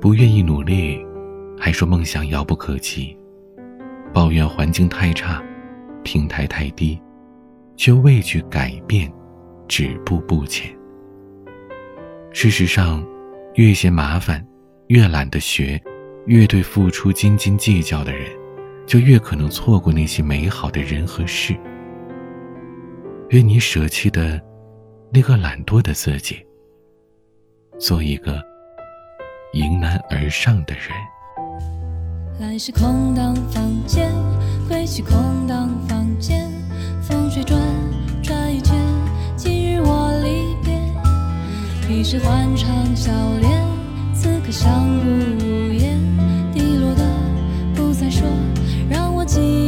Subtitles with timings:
[0.00, 1.04] 不愿意努力，
[1.58, 3.16] 还说梦想遥不可及，
[4.12, 5.42] 抱怨环境太差，
[6.04, 7.00] 平台太低，
[7.76, 9.12] 却畏惧改变，
[9.66, 10.72] 止步不前。
[12.30, 13.04] 事实上，
[13.54, 14.46] 越嫌麻烦，
[14.86, 15.80] 越懒得学，
[16.26, 18.24] 越对付出斤斤计较的人，
[18.86, 21.56] 就越可能错过那些美好的人和事。
[23.30, 24.40] 愿你舍弃的，
[25.12, 26.36] 那个懒惰的自己，
[27.78, 28.40] 做一个
[29.52, 30.90] 迎难而上的人。
[32.38, 34.12] 来时空荡房间，
[34.68, 36.48] 归去空荡房间，
[37.00, 37.58] 风水转
[38.22, 38.76] 转一圈，
[39.36, 40.78] 今日我离别。
[41.88, 43.64] 彼时欢畅笑脸，
[44.14, 45.06] 此刻相顾
[45.44, 45.98] 无言，
[46.52, 47.02] 滴落的
[47.74, 48.28] 不再说，
[48.90, 49.67] 让我几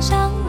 [0.00, 0.47] 想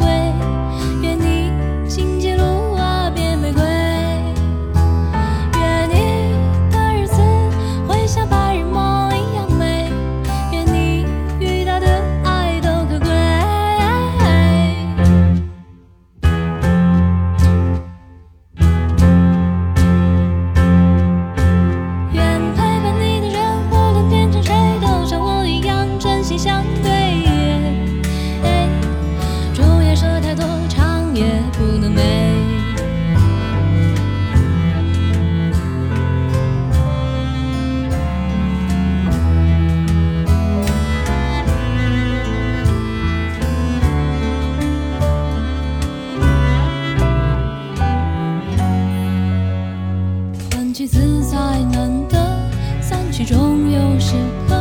[53.20, 54.14] 始终有时
[54.48, 54.56] 刻，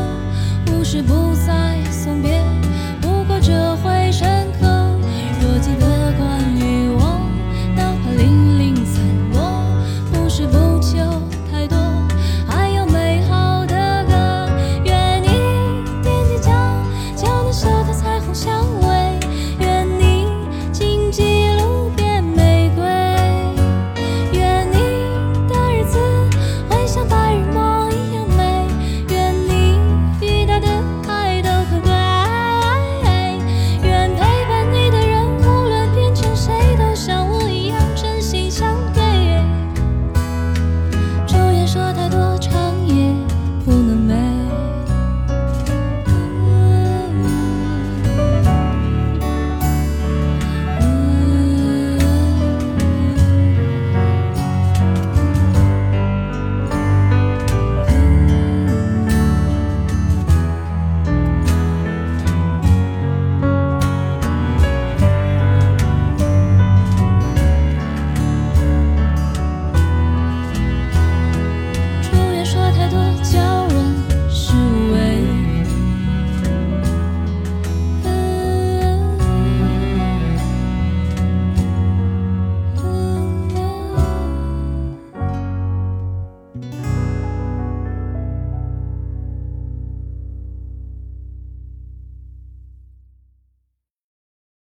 [0.73, 2.38] 无时不在送别。